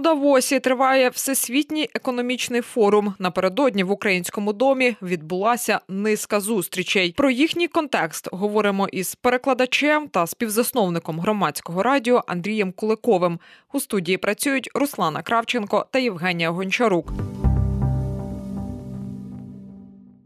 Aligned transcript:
Давосі 0.00 0.60
триває 0.60 1.08
всесвітній 1.08 1.90
економічний 1.94 2.60
форум. 2.60 3.14
Напередодні 3.18 3.84
в 3.84 3.90
українському 3.90 4.52
домі 4.52 4.96
відбулася 5.02 5.80
низка 5.88 6.40
зустрічей. 6.40 7.14
Про 7.16 7.30
їхній 7.30 7.68
контекст 7.68 8.28
говоримо 8.32 8.88
із 8.88 9.14
перекладачем 9.14 10.08
та 10.08 10.26
співзасновником 10.26 11.20
громадського 11.20 11.82
радіо 11.82 12.24
Андрієм 12.26 12.72
Куликовим. 12.72 13.38
У 13.72 13.80
студії 13.80 14.18
працюють 14.18 14.70
Руслана 14.74 15.22
Кравченко 15.22 15.86
та 15.90 15.98
Євгенія 15.98 16.50
Гончарук. 16.50 17.12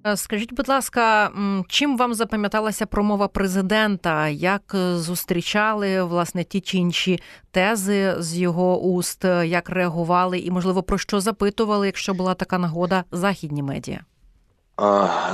Е, 0.06 0.16
скажіть, 0.16 0.54
будь 0.54 0.68
ласка, 0.68 1.32
чим 1.68 1.96
вам 1.96 2.14
запам'яталася 2.14 2.86
промова 2.86 3.28
президента? 3.28 4.28
Як 4.28 4.72
е, 4.74 4.96
зустрічали 4.98 6.02
власне 6.02 6.44
ті 6.44 6.60
чи 6.60 6.78
інші 6.78 7.20
тези 7.50 8.14
з 8.18 8.38
його 8.38 8.80
уст, 8.80 9.24
як 9.44 9.70
реагували, 9.70 10.38
і 10.38 10.50
можливо 10.50 10.82
про 10.82 10.98
що 10.98 11.20
запитували, 11.20 11.86
якщо 11.86 12.14
була 12.14 12.34
така 12.34 12.58
нагода, 12.58 13.04
західні 13.12 13.62
медіа? 13.62 14.00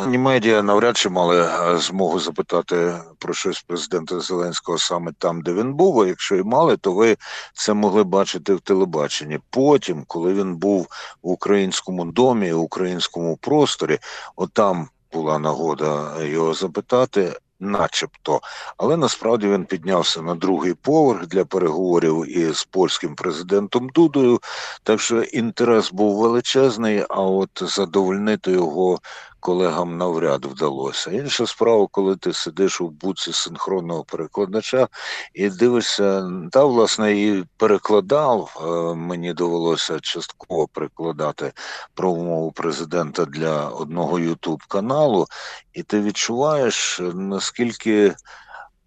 Ні 0.07 0.19
медіа 0.19 0.63
навряд 0.63 0.97
чи 0.97 1.09
мали 1.09 1.43
е, 1.43 1.79
змогу 1.79 2.21
запитати 2.21 2.95
про 3.19 3.35
щось 3.35 3.63
президента 3.63 4.21
Зеленського 4.21 4.79
саме 4.79 5.13
там, 5.19 5.43
де 5.43 5.53
він 5.53 5.75
був. 5.75 6.01
А 6.01 6.07
якщо 6.07 6.37
і 6.37 6.43
мали, 6.43 6.77
то 6.77 6.93
ви 6.93 7.17
це 7.55 7.75
могли 7.75 8.05
бачити 8.05 8.55
в 8.55 8.61
телебаченні. 8.61 9.39
Потім, 9.51 10.05
коли 10.07 10.35
він 10.35 10.57
був 10.57 10.87
в 11.23 11.31
українському 11.31 12.05
домі, 12.05 12.53
в 12.53 12.61
українському 12.61 13.37
просторі, 13.37 13.99
отам 14.37 14.89
була 15.13 15.39
нагода 15.39 16.23
його 16.23 16.55
запитати 16.55 17.33
начебто. 17.61 18.41
Але 18.77 18.97
насправді 18.97 19.49
він 19.49 19.65
піднявся 19.65 20.23
на 20.23 20.35
другий 20.35 20.75
поверх 20.75 21.27
для 21.27 21.45
переговорів 21.45 22.39
із 22.39 22.65
польським 22.65 23.15
президентом 23.15 23.89
Дудою. 23.89 24.41
Так 24.83 25.01
що 25.01 25.23
інтерес 25.23 25.93
був 25.93 26.19
величезний, 26.19 27.05
а 27.09 27.21
от 27.21 27.51
задовольнити 27.63 28.53
його 28.53 28.99
колегам 29.41 29.99
навряд 29.99 30.45
вдалося. 30.45 31.11
Інша 31.11 31.47
справа, 31.47 31.87
коли 31.91 32.17
ти 32.17 32.33
сидиш 32.33 32.81
у 32.81 32.89
буці 32.89 33.33
синхронного 33.33 34.05
перекладача 34.05 34.89
і 35.35 35.51
дивишся, 35.51 36.31
та 36.53 36.65
власне 36.65 37.13
і 37.13 37.45
перекладав. 37.57 38.61
Е, 38.61 38.95
мені 38.95 39.33
довелося 39.33 40.01
частково 40.01 40.69
перекладати 40.69 41.53
промову 41.95 42.53
президента 42.53 43.25
для 43.25 43.69
одного 43.69 44.19
ютуб 44.19 44.63
каналу, 44.69 45.27
і 45.73 45.83
ти 45.83 46.01
відчуваєш 46.01 47.01
наскільки 47.15 48.15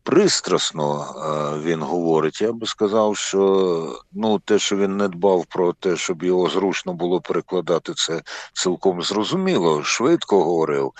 пристрасно 0.03 1.01
е, 1.01 1.59
він 1.59 1.81
говорить. 1.81 2.41
Я 2.41 2.51
би 2.51 2.67
сказав, 2.67 3.17
що 3.17 4.03
ну 4.11 4.39
те, 4.39 4.59
що 4.59 4.77
він 4.77 4.97
не 4.97 5.07
дбав 5.07 5.45
про 5.45 5.73
те, 5.73 5.97
щоб 5.97 6.23
його 6.23 6.49
зручно 6.49 6.93
було 6.93 7.21
перекладати, 7.21 7.93
це 7.93 8.21
цілком 8.53 9.01
зрозуміло, 9.01 9.83
швидко 9.83 10.43
говорив. 10.43 10.91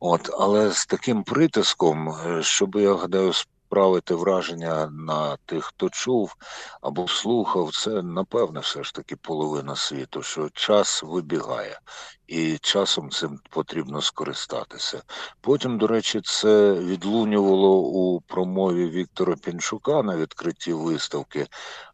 От, 0.00 0.30
але 0.38 0.70
з 0.70 0.86
таким 0.86 1.22
притиском, 1.22 2.08
е, 2.08 2.42
щоб 2.42 2.76
я 2.76 2.94
гадаю, 2.94 3.32
справити 3.74 4.14
враження 4.14 4.86
на 4.86 5.36
тих, 5.36 5.64
хто 5.64 5.88
чув 5.88 6.34
або 6.80 7.08
слухав, 7.08 7.70
це 7.72 8.02
напевне 8.02 8.60
все 8.60 8.82
ж 8.82 8.94
таки 8.94 9.16
половина 9.16 9.76
світу, 9.76 10.22
що 10.22 10.48
час 10.52 11.02
вибігає, 11.02 11.80
і 12.26 12.58
часом 12.58 13.10
цим 13.10 13.40
потрібно 13.50 14.00
скористатися. 14.00 15.02
Потім, 15.40 15.78
до 15.78 15.86
речі, 15.86 16.20
це 16.24 16.72
відлунювало 16.72 17.78
у 17.78 18.20
промові 18.20 18.90
Віктора 18.90 19.36
Пінчука 19.36 20.02
на 20.02 20.16
відкритті 20.16 20.72
виставки 20.72 21.46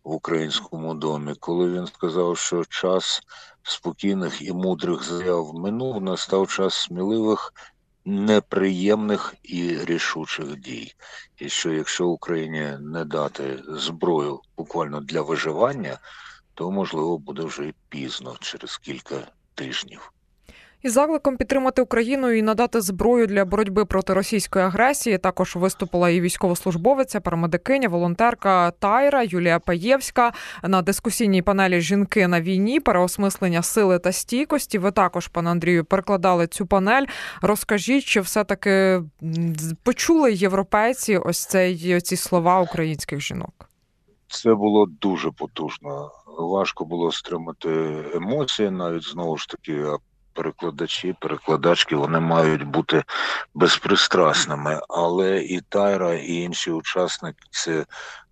в 0.05 0.12
українському 0.12 0.95
домі, 0.95 1.34
коли 1.41 1.70
він 1.70 1.86
сказав, 1.86 2.39
що 2.39 2.64
час 2.64 3.20
спокійних 3.62 4.42
і 4.42 4.53
мудрих 4.53 5.03
заяв 5.03 5.55
минув, 5.55 6.03
настав 6.03 6.48
час 6.48 6.75
сміливих 6.75 7.53
неприємних 8.04 9.34
і 9.42 9.78
рішучих 9.84 10.56
дій. 10.56 10.94
І 11.38 11.48
що 11.48 11.72
якщо 11.72 12.06
Україні 12.06 12.77
не 12.80 13.05
дати 13.05 13.62
зброю 13.68 14.40
буквально 14.56 15.00
для 15.00 15.22
виживання, 15.22 15.98
то 16.55 16.70
можливо 16.70 17.18
буде 17.18 17.42
вже 17.42 17.72
пізно 17.89 18.36
через 18.40 18.78
кілька 18.78 19.27
тижнів. 19.55 20.12
Із 20.83 20.92
закликом 20.92 21.36
підтримати 21.36 21.83
Україну 21.83 22.30
і 22.30 22.42
надати 22.42 22.80
зброю 22.80 23.27
для 23.27 23.45
боротьби 23.45 23.85
проти 23.85 24.14
російської 24.14 24.64
агресії 24.64 25.18
також 25.18 25.57
виступила 25.57 26.11
і 26.11 26.20
військовослужбовиця, 26.20 27.20
парамедикиня, 27.20 27.89
волонтерка 27.89 28.70
Тайра 28.70 29.23
Юлія 29.23 29.58
Паєвська 29.58 30.33
на 30.63 30.83
дискусійній 30.83 31.42
панелі 31.42 31.80
Жінки 31.80 32.29
на 32.29 32.40
війні, 32.40 32.80
переосмислення 32.80 33.63
сили 33.63 33.98
та 33.98 34.13
стійкості. 34.13 34.79
Ви 34.79 34.90
також, 34.90 35.29
пане 35.29 35.51
Андрію, 35.51 35.85
перекладали 35.85 36.46
цю 36.46 36.67
панель. 36.67 37.05
Розкажіть, 37.42 38.05
чи 38.05 38.20
все 38.20 38.45
таки 38.45 39.02
почули 39.83 40.33
європейці 40.33 41.17
ось 41.17 41.46
цей 41.46 42.01
ці 42.01 42.17
слова 42.17 42.61
українських 42.61 43.20
жінок? 43.20 43.70
Це 44.29 44.55
було 44.55 44.86
дуже 44.86 45.30
потужно. 45.30 46.11
Важко 46.39 46.85
було 46.85 47.13
стримати 47.13 47.69
емоції, 48.14 48.70
навіть 48.70 49.05
знову 49.05 49.36
ж 49.36 49.48
таки 49.48 49.85
перекладачі, 50.33 51.14
перекладачки 51.20 51.96
вони 51.96 52.20
мають 52.20 52.64
бути 52.64 53.05
безпристрасними, 53.55 54.80
але 54.89 55.39
і 55.39 55.61
Тайра, 55.61 56.14
і 56.14 56.35
інші 56.35 56.70
учасники 56.70 57.42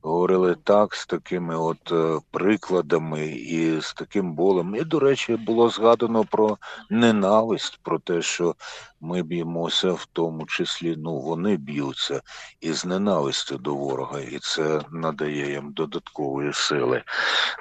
говорили 0.02 0.56
так 0.64 0.94
з 0.94 1.06
такими 1.06 1.56
от 1.56 1.92
е, 1.92 2.20
прикладами 2.30 3.26
і 3.26 3.80
з 3.80 3.92
таким 3.92 4.32
болем. 4.32 4.76
І, 4.76 4.80
до 4.80 5.00
речі, 5.00 5.36
було 5.36 5.68
згадано 5.68 6.24
про 6.24 6.58
ненависть, 6.90 7.80
про 7.82 7.98
те, 7.98 8.22
що 8.22 8.54
ми 9.00 9.22
б'ємося, 9.22 9.92
в 9.92 10.06
тому 10.12 10.46
числі 10.46 10.94
ну 10.98 11.18
вони 11.20 11.56
б'ються 11.56 12.20
із 12.60 12.86
ненавистю 12.86 13.58
до 13.58 13.74
ворога, 13.74 14.20
і 14.20 14.38
це 14.40 14.80
надає 14.92 15.50
їм 15.50 15.72
додаткової 15.72 16.52
сили. 16.52 17.02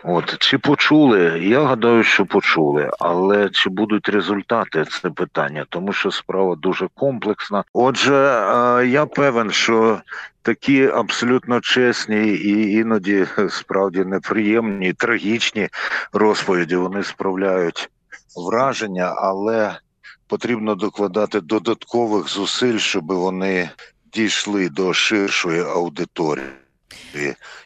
От 0.04 0.38
чи 0.38 0.58
почули? 0.58 1.20
Я 1.44 1.64
гадаю, 1.64 2.04
що 2.04 2.26
почули, 2.26 2.92
але 3.00 3.50
чи 3.50 3.70
будуть 3.70 4.10
результати 4.10 4.86
це 4.86 5.10
питання, 5.10 5.66
тому 5.70 5.94
що 5.94 6.12
справа 6.12 6.56
дуже 6.56 6.90
комплексна. 6.96 7.64
Отже, 7.74 8.16
е, 8.16 8.88
я 8.88 9.06
певен, 9.06 9.52
що 9.52 10.02
такі 10.42 10.88
абсолютно 10.88 11.62
чесні 11.62 12.28
і 12.28 12.72
іноді 12.72 13.28
справді 13.50 14.06
неприємні, 14.06 14.94
трагічні 14.94 15.70
розповіді 16.14 16.76
вони 16.76 17.04
справляють 17.04 17.90
враження, 18.36 19.14
але 19.18 19.80
потрібно 20.28 20.76
докладати 20.76 21.42
додаткових 21.42 22.28
зусиль, 22.28 22.78
щоб 22.78 23.12
вони 23.12 23.70
дійшли 24.14 24.70
до 24.70 24.94
ширшої 24.94 25.62
аудиторії. 25.62 26.48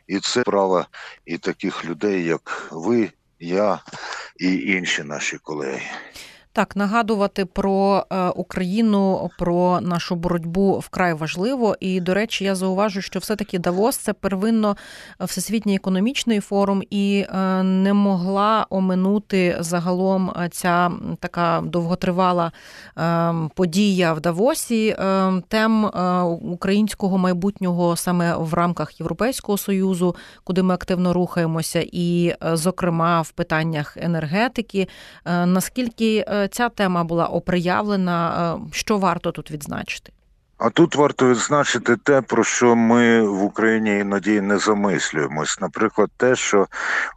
І 0.08 0.20
це 0.20 0.42
право 0.44 0.86
і 1.26 1.38
таких 1.38 1.86
людей, 1.86 2.24
як 2.24 2.68
ви, 2.72 3.10
я 3.40 3.80
і 4.40 4.56
інші 4.56 5.04
наші 5.04 5.38
колеги. 5.38 5.81
Так, 6.53 6.75
нагадувати 6.75 7.45
про 7.45 8.06
е, 8.09 8.29
Україну, 8.29 9.29
про 9.38 9.81
нашу 9.81 10.16
боротьбу 10.16 10.79
вкрай 10.79 11.13
важливо. 11.13 11.75
І, 11.79 12.00
до 12.00 12.13
речі, 12.13 12.44
я 12.45 12.56
зауважу, 12.56 13.01
що 13.01 13.19
все-таки 13.19 13.59
Давос 13.59 13.97
це 13.97 14.13
первинно 14.13 14.78
всесвітній 15.19 15.75
економічний 15.75 16.39
форум, 16.39 16.84
і 16.89 17.25
е, 17.29 17.63
не 17.63 17.94
могла 17.94 18.66
оминути 18.69 19.57
загалом 19.59 20.34
ця 20.51 20.91
така 21.19 21.62
довготривала 21.66 22.51
е, 22.97 23.33
подія 23.56 24.13
в 24.13 24.22
Давосі 24.22 24.95
тем 25.47 25.85
українського 26.41 27.18
майбутнього 27.18 27.95
саме 27.95 28.35
в 28.35 28.53
рамках 28.53 29.00
Європейського 29.00 29.57
союзу, 29.57 30.16
куди 30.44 30.63
ми 30.63 30.73
активно 30.73 31.13
рухаємося, 31.13 31.85
і, 31.91 32.35
зокрема, 32.53 33.22
в 33.22 33.31
питаннях 33.31 33.97
енергетики. 33.97 34.88
Наскільки 35.25 36.25
ця 36.48 36.70
тема 36.70 37.04
була 37.04 37.26
оприявлена. 37.28 38.56
Е, 38.56 38.70
що 38.72 38.98
варто 38.98 39.32
тут 39.32 39.52
відзначити? 39.52 40.12
А 40.64 40.70
тут 40.70 40.96
варто 40.96 41.30
відзначити 41.30 41.96
те, 41.96 42.22
про 42.22 42.44
що 42.44 42.76
ми 42.76 43.22
в 43.22 43.44
Україні 43.44 44.00
іноді 44.00 44.42
не 44.42 44.58
замислюємось. 44.58 45.60
Наприклад, 45.62 46.10
те, 46.18 46.36
що 46.36 46.68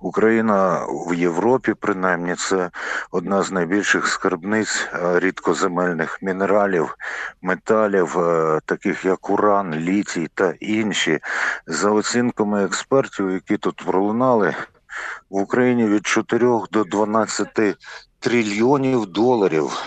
Україна 0.00 0.87
в 1.09 1.15
Європі, 1.15 1.75
принаймні, 1.81 2.35
це 2.35 2.71
одна 3.11 3.43
з 3.43 3.53
найбільших 3.53 4.06
скарбниць 4.06 4.88
е, 4.93 5.21
рідкоземельних 5.21 6.23
мінералів, 6.23 6.97
металів, 7.43 8.19
е, 8.19 8.61
таких 8.67 9.05
як 9.05 9.31
уран, 9.31 9.75
літій 9.75 10.29
та 10.35 10.55
інші, 10.61 11.19
за 11.67 11.91
оцінками 11.91 12.65
експертів, 12.65 13.31
які 13.31 13.56
тут 13.56 13.76
пролунали. 13.76 14.55
В 15.31 15.37
Україні 15.37 15.87
від 15.87 16.06
4 16.06 16.61
до 16.71 16.85
12 16.85 17.76
трильйонів 18.25 19.06
доларів 19.06 19.87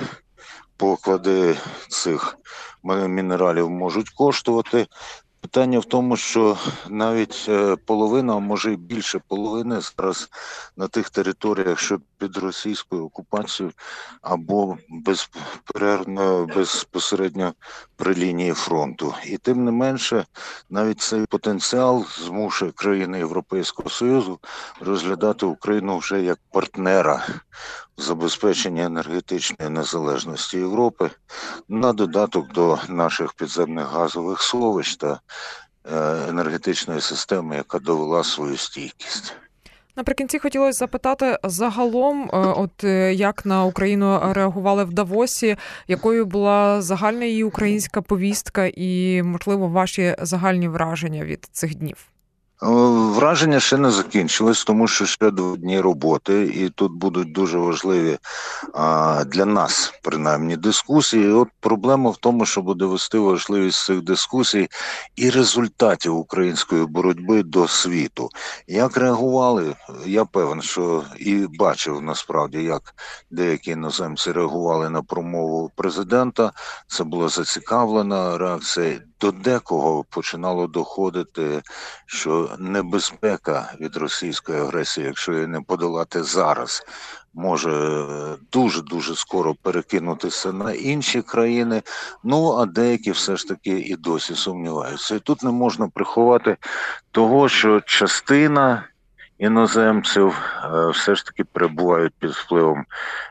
поклади 0.78 1.58
цих 1.90 2.38
мінералів 2.84 3.70
можуть 3.70 4.10
коштувати. 4.10 4.88
Питання 5.42 5.80
в 5.80 5.86
тому, 5.86 6.18
що 6.18 6.58
навіть 6.90 7.46
е, 7.50 7.76
половина, 7.76 8.36
а 8.36 8.40
може 8.40 8.76
більше 8.76 9.22
половини 9.28 9.80
зараз 9.82 10.30
на 10.78 10.88
тих 10.88 11.10
територіях, 11.10 11.80
що 11.80 12.00
під 12.18 12.38
російською 12.38 13.06
окупацією, 13.06 13.74
або 14.22 14.78
безперервно 14.90 16.46
безпосередньо 16.46 17.54
при 17.96 18.16
лінії 18.16 18.54
фронту. 18.54 19.14
І 19.26 19.38
тим 19.38 19.66
не 19.66 19.72
менше, 19.72 20.26
навіть 20.70 21.02
цей 21.02 21.26
потенціал 21.26 22.06
змушує 22.06 22.72
країни 22.72 23.18
Європейського 23.18 23.90
Союзу 23.90 24.40
розглядати 24.80 25.46
Україну 25.46 25.98
вже 25.98 26.22
як 26.22 26.40
партнера 26.52 27.28
в 27.98 28.02
забезпеченні 28.02 28.84
енергетичної 28.84 29.72
незалежності 29.72 30.58
Європи 30.58 31.10
на 31.68 31.94
додаток 31.94 32.54
до 32.54 32.80
наших 32.90 33.34
підземних 33.34 33.88
газових 33.88 34.42
сховищ 34.42 34.96
та 34.96 35.20
е, 35.86 36.30
енергетичної 36.30 37.02
системи, 37.02 37.56
яка 37.56 37.80
довела 37.80 38.24
свою 38.24 38.58
стійкість. 38.58 39.34
Наприкінці 39.98 40.40
хотілося 40.40 40.78
запитати 40.78 41.38
загалом, 41.44 42.24
е, 42.24 42.38
от 42.38 42.84
е, 42.84 43.14
як 43.14 43.46
на 43.46 43.66
Україну 43.66 44.34
реагували 44.34 44.84
в 44.84 44.94
Давосі, 44.94 45.56
якою 45.88 46.26
була 46.26 46.82
загальна 46.82 47.26
її 47.26 47.44
українська 47.44 48.02
повістка, 48.02 48.72
і 48.76 49.22
можливо 49.24 49.68
ваші 49.68 50.16
загальні 50.22 50.68
враження 50.68 51.26
від 51.26 51.46
цих 51.52 51.76
днів. 51.76 51.98
Е, 52.64 52.68
враження 53.16 53.60
ще 53.60 53.78
не 53.78 53.92
закінчилось, 53.92 54.64
тому 54.64 54.88
що 54.88 55.06
ще 55.06 55.32
два 55.32 55.58
дні 55.58 55.82
роботи, 55.82 56.44
і 56.44 56.70
тут 56.70 56.92
будуть 56.92 57.32
дуже 57.32 57.58
важливі 57.58 58.18
а, 58.74 59.24
для 59.28 59.46
нас, 59.46 59.94
принаймні, 60.04 60.58
дискусії. 60.58 61.26
І 61.26 61.32
От 61.32 61.48
проблема 61.60 62.10
в 62.10 62.18
тому, 62.18 62.46
що 62.46 62.62
буде 62.62 62.86
вести 62.86 63.20
важливість 63.20 63.86
цих 63.86 64.02
дискусій 64.02 64.68
і 65.16 65.30
результатів 65.30 66.16
української 66.18 66.86
боротьби 66.86 67.44
до 67.44 67.68
світу. 67.68 68.30
Як 68.68 68.98
реагували? 68.98 69.76
Я 70.06 70.26
певен, 70.26 70.62
що 70.62 71.04
і 71.18 71.48
бачив 71.60 72.02
насправді, 72.02 72.64
як 72.64 72.96
деякі 73.32 73.72
іноземці 73.72 74.32
реагували 74.32 74.90
на 74.90 75.04
промову 75.04 75.72
президента. 75.76 76.52
Це 76.88 77.04
була 77.04 77.30
зацікавлена 77.30 78.38
реакція 78.38 79.00
до 79.20 79.32
декого 79.32 80.04
починало 80.10 80.68
доходити, 80.68 81.62
що 82.06 82.50
небезпека 82.60 83.74
від 83.80 83.96
російської 83.98 84.62
агресії, 84.62 85.08
якщо 85.08 85.34
її 85.34 85.48
не 85.48 85.62
подолати 85.62 86.24
зараз, 86.24 86.84
може 87.34 88.06
дуже 88.52 88.82
дуже 88.82 89.16
скоро 89.16 89.56
перекинутися 89.56 90.52
на 90.52 90.72
інші 90.72 91.22
країни. 91.22 91.82
Ну 92.24 92.52
а 92.52 92.66
деякі 92.66 93.12
все 93.12 93.38
ж 93.38 93.48
таки 93.48 93.80
і 93.80 93.96
досі 93.96 94.36
сумніваються. 94.36 95.16
І 95.16 95.20
тут 95.20 95.44
не 95.44 95.52
можна 95.52 95.88
приховати 95.88 96.58
того, 97.12 97.50
що 97.50 97.82
частина 97.82 98.84
іноземців 99.38 100.42
е, 100.64 100.90
все 100.90 101.16
ж 101.16 101.26
таки 101.26 101.44
перебувають 101.44 102.14
під 102.20 102.32
впливом 102.32 102.86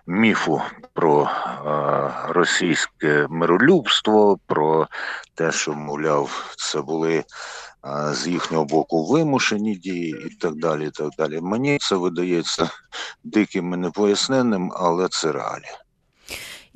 міфу 0.07 0.63
про 0.93 1.23
е, 1.23 1.29
російське 2.29 3.27
миролюбство, 3.31 4.39
про 4.47 4.89
те, 5.35 5.53
що, 5.53 5.73
мовляв, 5.73 6.55
це 6.57 6.81
були 6.81 7.15
е, 7.17 7.25
з 8.15 8.27
їхнього 8.27 8.65
боку 8.65 9.07
вимушені 9.07 9.75
дії 9.75 10.27
і 10.27 10.35
так 10.35 10.55
далі. 10.55 10.87
і 10.87 10.91
так 10.91 11.11
далі. 11.19 11.41
Мені 11.41 11.79
це 11.81 11.97
видається 11.97 12.71
диким 13.25 13.75
і 13.75 13.77
непоясненим, 13.77 14.73
але 14.75 15.09
це 15.09 15.33
реалія. 15.33 15.86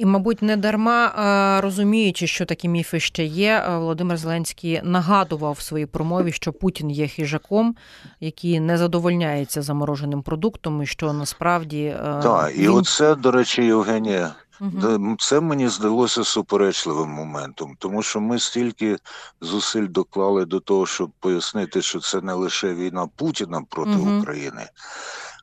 І, 0.01 0.07
мабуть, 0.07 0.43
не 0.43 0.57
дарма 0.57 1.07
е, 1.07 1.61
розуміючи, 1.61 2.27
що 2.27 2.47
такі 2.47 2.69
міфи 2.69 3.01
ще 3.01 3.25
є, 3.25 3.65
е, 3.67 3.79
Володимир 3.79 4.17
Зеленський 4.17 4.81
нагадував 4.85 5.53
в 5.53 5.61
своїй 5.61 5.87
промові, 5.87 6.33
що 6.33 6.53
Путін 6.53 6.91
є 6.91 7.09
хижаком, 7.09 7.77
який 8.21 8.61
не 8.61 8.79
задовольняється 8.79 9.63
замороженим 9.63 10.23
продуктом, 10.23 10.83
і 10.83 10.87
що 10.87 11.13
насправді 11.13 11.83
е, 11.85 12.21
так, 12.23 12.53
він... 12.55 12.65
і 12.65 12.69
оце, 12.69 13.15
до 13.15 13.31
речі, 13.31 13.65
Євгенія. 13.65 14.35
Угу. 14.61 15.17
Це 15.19 15.41
мені 15.41 15.69
здалося 15.69 16.25
суперечливим 16.25 17.09
моментом, 17.09 17.77
тому 17.79 18.03
що 18.03 18.21
ми 18.21 18.39
стільки 18.39 18.97
зусиль 19.41 19.89
доклали 19.89 20.45
до 20.45 20.61
того, 20.61 20.87
щоб 20.87 21.11
пояснити, 21.21 21.83
що 21.83 22.01
це 22.01 22.21
не 22.21 22.33
лише 22.33 22.75
війна 22.75 23.09
Путіна 23.17 23.63
проти 23.69 23.91
угу. 23.91 24.19
України, 24.19 24.67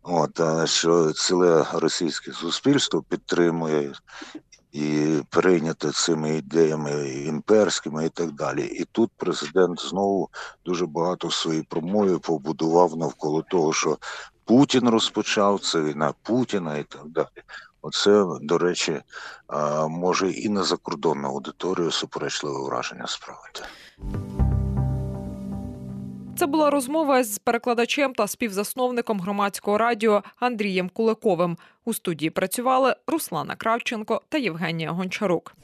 от 0.04 0.40
а 0.40 0.68
що 0.68 1.12
ціле 1.12 1.66
російське 1.74 2.32
суспільство 2.32 3.04
підтримує 3.10 3.94
і 4.72 5.20
прийнято 5.30 5.92
цими 5.92 6.38
ідеями 6.38 7.10
імперськими 7.10 8.06
і 8.06 8.10
так 8.10 8.32
далі. 8.32 8.66
І 8.66 8.86
тут 8.92 9.12
президент 9.18 9.80
знову 9.82 10.30
дуже 10.66 10.86
багато 10.86 11.32
своїх 11.32 11.66
промови 11.66 12.20
побудував 12.20 12.98
навколо 12.98 13.42
того, 13.42 13.74
що 13.74 13.98
Путін 14.46 14.90
розпочав 14.90 15.60
це 15.60 15.82
війна 15.82 16.14
Путіна 16.24 16.78
і 16.78 16.84
так 16.84 17.08
далі. 17.08 17.44
Оце, 17.82 18.26
до 18.42 18.58
речі, 18.58 19.02
може 19.90 20.32
і 20.32 20.50
на 20.50 20.64
закордонну 20.64 21.28
аудиторію 21.28 21.92
суперечливе 21.92 22.64
враження 22.64 23.08
справити. 23.08 23.64
Це 26.38 26.46
була 26.46 26.70
розмова 26.70 27.24
з 27.24 27.40
перекладачем 27.40 28.14
та 28.14 28.28
співзасновником 28.28 29.20
громадського 29.20 29.78
радіо 29.78 30.24
Андрієм 30.40 30.90
Куликовим. 30.90 31.58
У 31.86 31.94
студії 31.94 32.30
працювали 32.30 32.96
Руслана 33.08 33.56
Кравченко 33.56 34.22
та 34.30 34.38
Євгенія 34.38 34.92
Гончарук. 34.92 35.56